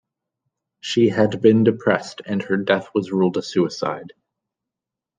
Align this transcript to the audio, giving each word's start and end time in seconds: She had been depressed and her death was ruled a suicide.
She 0.79 1.09
had 1.09 1.43
been 1.43 1.63
depressed 1.63 2.23
and 2.25 2.41
her 2.41 2.57
death 2.57 2.87
was 2.95 3.11
ruled 3.11 3.37
a 3.37 3.43
suicide. 3.43 4.13